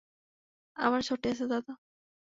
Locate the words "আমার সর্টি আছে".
0.77-1.45